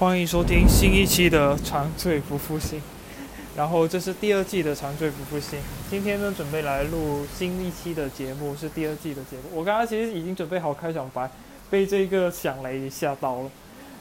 [0.00, 2.78] 欢迎收听新一期的《长醉不复醒》，
[3.54, 5.58] 然后这是第二季的《长醉不复醒》。
[5.90, 9.42] 今天呢，准备来录新一期的节目，是第二季的节目。
[9.52, 11.30] 我刚刚其实已经准备好开场白，
[11.68, 13.50] 被这个响雷吓到了。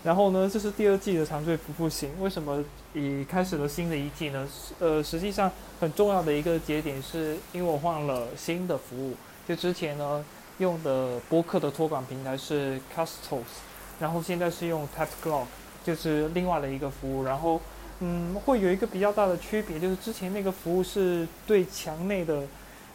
[0.02, 2.12] 然后呢，这是第二季的《长醉不复醒》。
[2.24, 4.48] 为什么已开始了新的一季呢？
[4.80, 9.18] 呃，实际上很重要的一个节点是因为我换了新的服务。
[9.46, 10.24] 就之前呢
[10.60, 13.44] 用的播客的托管平台是 Castos，
[14.00, 15.44] 然后现在是用 Tapclock。
[15.84, 17.60] 就是另外的一个服务，然后，
[18.00, 22.44] 嗯，会有一个比较大的区别，就是之前那个服务是对墙内的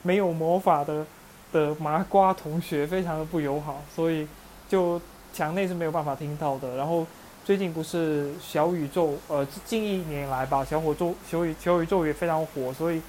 [0.03, 1.05] 没有魔法的
[1.53, 4.29] 的麻瓜同学非常的不友好，所以
[4.69, 5.01] 就
[5.33, 6.77] 墙内是没有办法听到的。
[6.77, 7.07] 然后
[7.45, 13.01] 最近不是小宇宙，呃，近一年来吧，小火宙小宇小宇宙也非常火，所以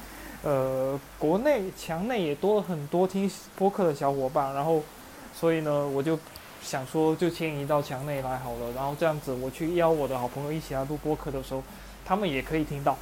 [0.41, 4.81] 呃，国内墙内也多了很多听播客的小伙伴，然后，
[5.33, 6.17] 所以呢，我就。
[6.65, 11.61] 想说就迁移到墙内来好了，然后这样子我去邀我的好朋友一起来录播客的时候，
[12.03, 12.93] 他们也可以听到，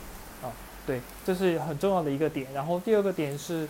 [0.41, 0.51] 啊，
[0.85, 2.45] 对，这是很重要的一个点。
[2.53, 3.65] 然后第二个点是，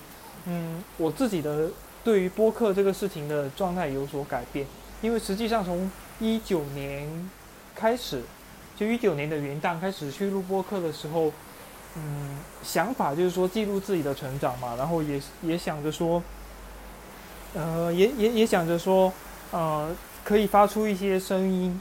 [0.46, 1.70] 嗯，我自己的
[2.04, 4.66] 对于播客这个事情的状态有所改变，
[5.02, 7.30] 因为实际上从一九年
[7.76, 8.24] 开始，
[8.76, 11.32] 就一九年的元旦开始去录播客的时候，
[11.96, 16.24] 嗯，想法就是说记录自己的成长嘛，然后也也想着说，
[17.54, 19.14] 呃，也也也想着说。
[19.54, 21.80] 呃，可以发出一些声音，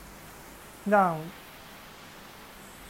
[0.84, 1.19] 让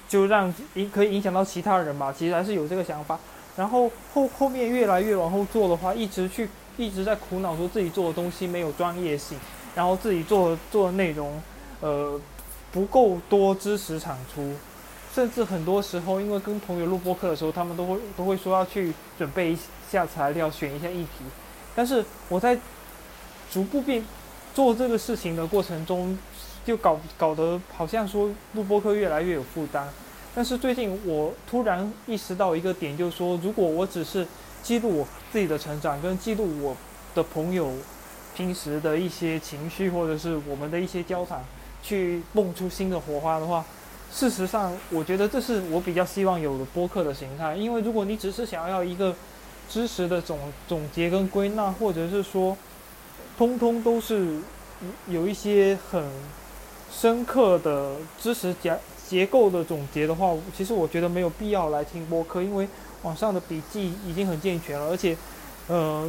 [0.08, 2.12] 就让影可以影响到其他人吧。
[2.12, 3.16] 其实还是有这个想法。
[3.56, 9.38] 然后后后面越来越往后做的话，一直去一直在苦恼说自己做的东西没有专业性，
[9.76, 11.40] 然后自己做做的内容
[11.80, 12.20] 呃
[12.72, 14.52] 不够多知识产出，
[15.14, 21.24] 甚至很多时候因为跟朋友录播课的时候，他们都会都会说要去准备一下材料，选一下议题。
[21.76, 22.58] 但是我在
[23.48, 24.04] 逐步变。
[24.54, 26.18] 做这个事情的过程中，
[26.64, 29.88] 就搞搞得好像说录播课越来越有负担。
[30.34, 34.26] 但是最近我突然意识到一个点，就是说，如果我只是
[34.62, 36.76] 记录我自己的成长，跟记录我
[37.14, 37.72] 的朋友
[38.36, 41.42] 平时的一些情绪，或者是我们的一些交谈，
[41.82, 43.64] 去蹦出新的火花的话，
[44.12, 47.54] 事实上，我觉得这是我比较希望有的播客的形态。
[47.56, 49.14] 因为如果你只是想要一个
[49.68, 52.56] 知识的总总结跟归纳，或者是说。
[53.42, 54.38] 通通都是
[55.08, 56.08] 有一些很
[56.92, 62.68] 深刻的知识结结构的总结的话，其实我觉得没有必要来听播客，因为
[63.02, 65.16] 网上的笔记已经很健全了，而且，
[65.66, 66.08] 呃，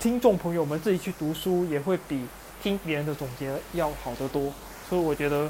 [0.00, 2.26] 听众朋友们自己去读书也会比
[2.60, 4.52] 听别人的总结要好得多，
[4.88, 5.48] 所以我觉得，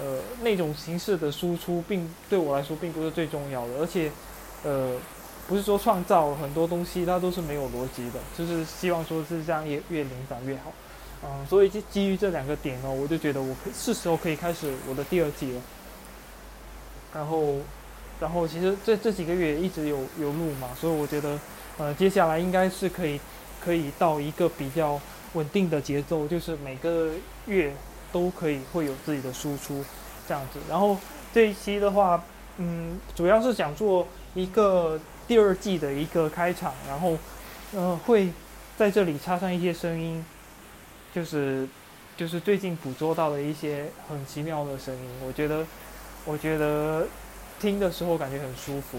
[0.00, 4.10] 呃，那种形式的输出并对我来说并不是最重要的，而且，
[4.64, 4.96] 呃。
[5.48, 10.72] 不是说创造很多东西，它都是没有逻辑的，就是希望说是这样越越灵感越好，
[11.24, 15.60] 嗯，所以基基于这两个点呢，我就觉得我可是时候可以开始我的第二季了。
[17.12, 17.56] 然后，
[18.20, 21.38] 然后其实这这几个月一直有有录嘛，所以我觉得，
[21.76, 23.20] 呃，接下来应该是可以
[23.62, 24.98] 可以到一个比较
[25.34, 27.10] 稳定的节奏，就是每个
[27.46, 27.74] 月
[28.12, 29.84] 都可以会有自己的输出
[30.26, 30.60] 这样子。
[30.70, 30.96] 然后
[31.34, 32.24] 这一期的话，
[32.58, 34.98] 嗯，主要是想做一个。
[35.26, 37.16] 第二季的一个开场，然后，
[37.72, 38.28] 呃，会
[38.76, 40.24] 在这里插上一些声音，
[41.14, 41.66] 就是，
[42.16, 45.00] 就是最近捕捉到的一些很奇妙的声音。
[45.26, 45.64] 我觉得，
[46.24, 47.06] 我觉得
[47.58, 48.98] 听的时候感觉很舒服。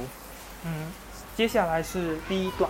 [0.66, 0.92] 嗯，
[1.36, 2.70] 接下来是第一段。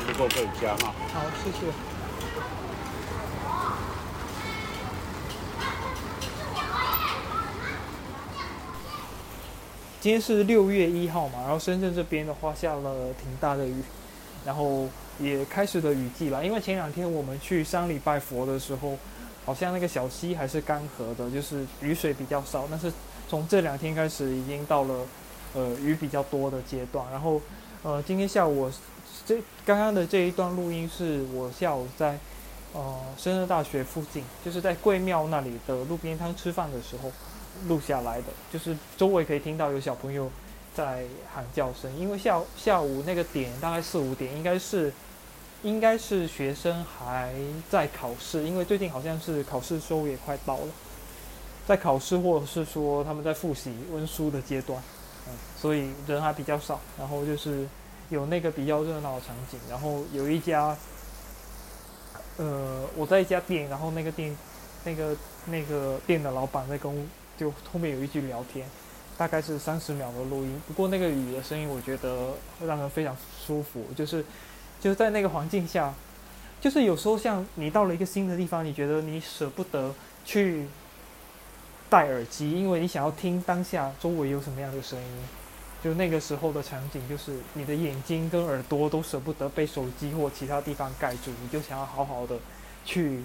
[0.00, 0.92] 不够可以加哈。
[1.14, 1.72] 好，谢谢。
[10.00, 13.82] 今天是六月一号嘛，然后深圳这边的话下了挺大的雨，
[14.44, 14.88] 然后
[15.20, 16.44] 也开始了雨季了。
[16.44, 18.96] 因为前两天我们去山里拜佛的时候，
[19.44, 22.66] 好像那个小溪还是干涸的，就是雨水比较少。
[22.70, 22.92] 但是
[23.28, 24.94] 从这两天开始，已经到了
[25.54, 27.04] 呃雨比较多的阶段。
[27.12, 27.40] 然后
[27.84, 28.68] 呃今天下午。
[29.26, 32.18] 这刚刚的这一段录音是我下午在，
[32.72, 37.10] 呃，深圳大学附近，就是在贵庙那里的路边摊吃饭的时候
[37.66, 38.26] 录下来的。
[38.52, 40.30] 就是周围可以听到有小朋友
[40.74, 44.92] 在喊叫声，因为下下午那个点大概四五点，应该是
[45.62, 47.34] 应该是学生还
[47.70, 50.68] 在考试，因为最近好像是考试周也快到了，
[51.66, 54.82] 在考试或者是说他们在复习温书的阶段，
[55.26, 57.66] 嗯，所以人还比较少，然后就是。
[58.10, 60.76] 有那个比较热闹的场景，然后有一家，
[62.38, 64.36] 呃，我在一家店，然后那个店
[64.84, 65.16] 那个
[65.46, 68.66] 那个店的老板在跟就后面有一句聊天，
[69.16, 70.62] 大概是三十秒的录音。
[70.66, 73.16] 不过那个雨的声音，我觉得会让人非常
[73.46, 74.24] 舒服，就是
[74.80, 75.92] 就是在那个环境下，
[76.60, 79.94] 就是有时候像你到了一个新的地方，你觉得你舍不得
[80.24, 80.66] 去
[81.90, 85.37] 戴耳机，因为你想要听当下周围有什么样的声音。
[85.82, 92.36] 就那个时候的场景，就是你的眼睛跟耳朵都舍不得被手机或其他地方盖住，你就想要好好的
[92.84, 93.22] 去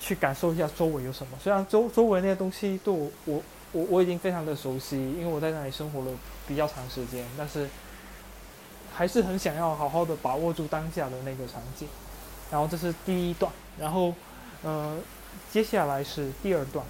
[0.00, 1.36] 去感受一下周围有什么。
[1.42, 3.42] 虽然周周围那些东西对我我
[3.72, 6.12] 我我已经非常的熟悉，因为我在那里生活了
[6.46, 7.68] 比较长时间，但是
[8.94, 11.88] 还是很想要好好的把握住当下的那个场景。
[12.50, 14.14] 然后这是第一段，然后
[14.62, 14.96] 呃
[15.50, 16.86] 接下来是第二段。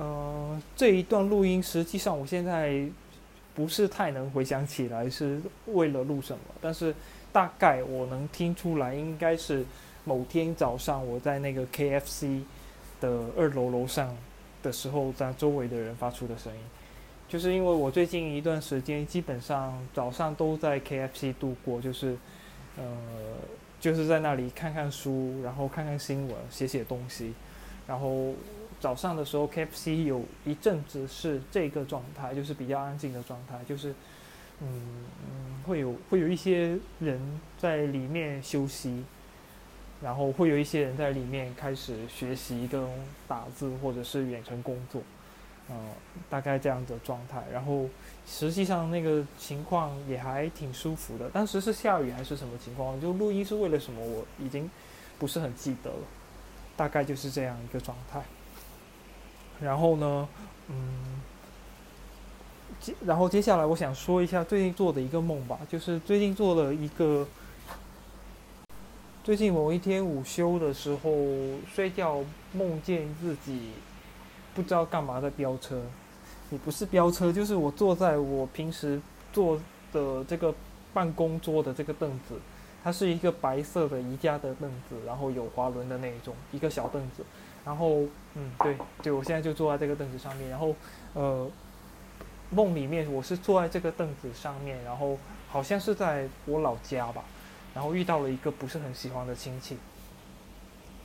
[0.00, 2.82] 呃，这一段录音实际上我现在
[3.54, 6.94] 不是太能回想起来是为了录什么，但是
[7.30, 9.62] 大概我能听出来，应该是
[10.04, 12.40] 某天早上我在那个 KFC
[12.98, 14.16] 的二楼楼上
[14.62, 16.60] 的时候，在周围的人发出的声音。
[17.28, 22.16] 就是因为我最近一段时间基本上早上都在 KFC 度过，就是
[22.78, 22.84] 呃，
[23.78, 27.34] 就是在那里看看书，然后看看新闻，写写东西，
[27.86, 28.32] 然后。
[28.80, 33.90] 早上的时候，KFC 有一阵子是这个状态，就是比较安静的状态，就是
[34.60, 34.82] 嗯
[35.22, 39.04] 嗯，会有会有一些人在里面休息，
[40.02, 42.82] 然后会有一些人在里面开始学习跟
[43.28, 45.02] 打字或者是远程工作，
[45.68, 45.76] 呃，
[46.30, 47.44] 大概这样的状态。
[47.52, 47.86] 然后
[48.26, 51.28] 实际上那个情况也还挺舒服的。
[51.28, 52.98] 当时是下雨还是什么情况？
[52.98, 54.02] 就录音是为了什么？
[54.02, 54.70] 我已经
[55.18, 55.98] 不是很记得了。
[56.76, 58.22] 大概就是这样一个状态。
[59.62, 60.28] 然后呢，
[60.68, 60.74] 嗯，
[62.80, 67.26] 接然后接下来我想说一下最近做的一个梦吧，就是最近做了一个，
[69.22, 71.10] 最近某一天午休的时候
[71.72, 73.72] 睡觉梦见自己
[74.54, 75.82] 不知道干嘛在飙车，
[76.50, 79.00] 也不是飙车，就是我坐在我平时
[79.32, 79.60] 坐
[79.92, 80.54] 的这个
[80.94, 82.34] 办公桌的这个凳子，
[82.82, 87.22] 它是一个白色的宜家的凳子，然后有滑轮的那种一个小凳子。
[87.62, 88.00] 然后，
[88.34, 90.48] 嗯，对，对我现在就坐在这个凳子上面。
[90.48, 90.74] 然后，
[91.12, 91.46] 呃，
[92.48, 97.22] 梦里面我是坐在这个凳子上面，然后好像是在我老家吧。
[97.74, 99.76] 然后遇到了一个不是很喜欢的亲戚。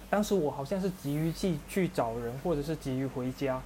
[0.10, 3.62] 当时我好像是急于去去找人，或者是急于回家。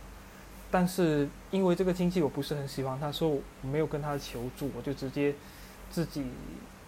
[0.71, 5.35] 但是因为这个亲戚我不是很喜欢，他说我没有跟他求助，我就直接
[5.91, 6.25] 自己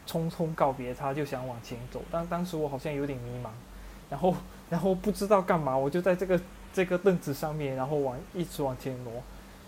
[0.07, 2.01] 匆匆告别他，就想往前走。
[2.11, 3.49] 但当时我好像有点迷茫，
[4.09, 4.35] 然后。
[4.71, 6.39] 然后不知道干嘛，我就在这个
[6.73, 9.11] 这个凳子上面，然后往一直往前挪，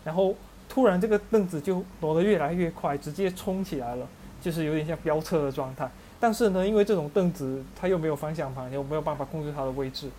[0.05, 0.33] 然后
[0.69, 4.07] 突然这个凳子就挪得越来越快，直接冲起来了，
[4.41, 5.91] 就是有点像飙车的状态。
[6.21, 10.09] 但是呢，因为这种凳子它又没有方向盘，又没有办法控制它的位置，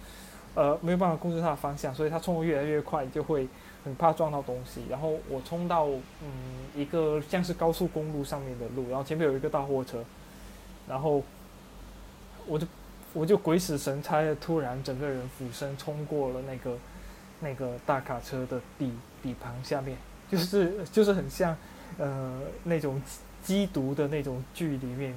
[0.54, 3.48] 呃，没有办法控制它的方向，所以它冲得越来越快，就会
[3.86, 4.82] 很怕撞到东西。
[4.90, 6.28] 然后我冲到嗯
[6.76, 10.04] 一个像是高速公路上面的路，然后前面有一个大货车，
[10.86, 11.22] 然后
[12.46, 12.66] 我就。
[13.14, 16.76] 我就鬼使神差的，突然整个人俯身冲过了那个
[17.40, 18.92] 那个大卡车的底
[19.22, 19.96] 底盘下面，
[20.28, 21.56] 就是就是很像
[21.96, 23.00] 呃那种
[23.46, 25.14] 缉毒的那种剧里面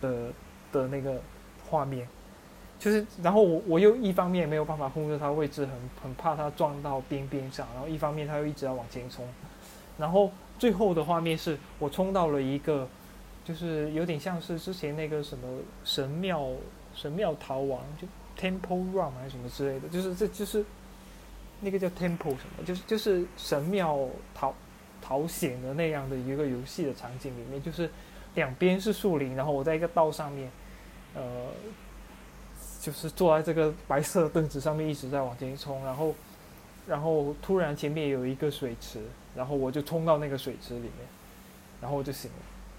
[0.00, 0.32] 的的
[0.72, 1.20] 的那个
[1.68, 2.08] 画面，
[2.78, 9.22] 就是然后我我又一方面没有办法控制它位置，很很怕它撞到边边上，然后一方面它又一直要往前冲，
[9.98, 12.88] 然后最后的画面是我冲到了一个
[13.44, 16.48] 就是有点像是之前那个什么神庙。
[17.00, 20.64] 神庙逃亡就 Temple Run 还是什么之类的，就是这就是
[21.60, 24.52] 那个叫 Temple 什么，就是就是神庙逃
[25.00, 27.88] 逃险的那样的一个游戏的场景里面，就是
[28.34, 30.50] 两边是树林，然后我在一个道上面，
[31.14, 31.46] 呃，
[32.80, 36.14] 就是坐在这个白色凳子上面一直在往前冲，然后
[36.86, 39.00] 然后突然前面有一个水池，
[39.36, 41.06] 然后我就冲到那个水池里面，
[41.80, 42.36] 然后我就醒了，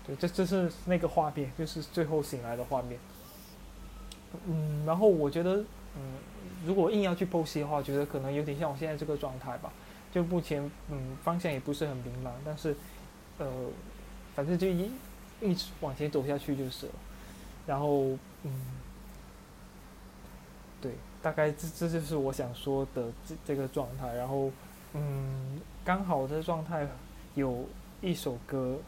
[0.08, 3.00] 对，这这是那个画面，就是最后醒来的画面。
[4.48, 5.58] 嗯，然后我觉得，
[5.96, 6.02] 嗯，
[6.66, 9.72] 如果硬要去剖析的话，我觉得可能有点像我现在这个状态吧。
[10.12, 12.76] 就目前，嗯，方向也不是很明朗，但是，
[13.38, 13.48] 呃，
[14.34, 14.92] 反正就一
[15.40, 16.94] 一直往前走下去就是了。
[17.68, 18.52] 然后，嗯，
[20.82, 24.12] 对，大概这这就是我想说的这这个状态。
[24.16, 24.52] 然后，
[24.94, 26.88] 嗯，刚好这状态
[27.36, 27.66] 有
[28.02, 28.80] 一首歌，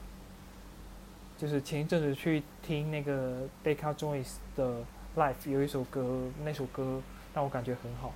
[1.37, 4.77] 就是前一阵子去听那个 Decca Joyce 的
[5.17, 7.01] Live，有一首歌，那首歌
[7.33, 8.13] 让我感觉很好，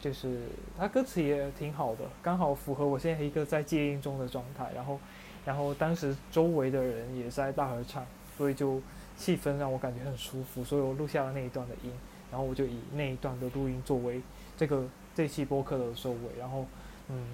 [0.00, 0.44] 就是
[0.78, 4.70] 它歌词也挺好的，刚好符合我现在一个在戒音中的状态。
[4.74, 4.98] 然后，
[5.44, 8.06] 然后当时周围的人也在大合唱，
[8.38, 8.80] 所以就
[9.16, 11.92] 气氛让我感觉很舒服，所以我录下了那一段的音。
[12.30, 14.20] 然后我就以那一段的录音作为
[14.56, 16.64] 这个这期播客的收尾，然后
[17.08, 17.26] 嗯，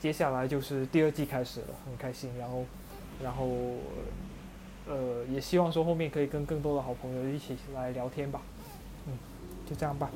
[0.00, 2.64] 接下来就是第二季开始了，很开心，然后
[3.22, 3.46] 然后
[4.90, 8.42] 呃也希望说后面可以跟更多的好朋友一起来聊天吧，
[9.06, 9.12] 嗯，
[9.68, 10.10] 就这样吧。